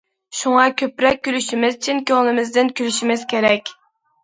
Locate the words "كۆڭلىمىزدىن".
2.13-2.75